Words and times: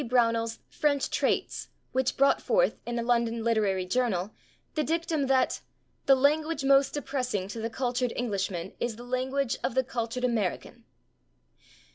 Brownell's 0.07 0.57
"French 0.67 1.11
Traits" 1.11 1.67
which 1.91 2.17
brought 2.17 2.41
forth, 2.41 2.79
in 2.87 2.97
a 2.97 3.03
London 3.03 3.43
literary 3.43 3.85
journal, 3.85 4.31
the 4.73 4.83
dictum 4.83 5.27
that 5.27 5.61
"the 6.07 6.15
language 6.15 6.63
most 6.65 6.95
depressing 6.95 7.47
to 7.49 7.61
the 7.61 7.69
cultured 7.69 8.11
Englishman 8.15 8.73
is 8.79 8.95
the 8.95 9.03
language 9.03 9.59
of 9.63 9.75
the 9.75 9.83
cultured 9.83 10.23
American." 10.23 10.85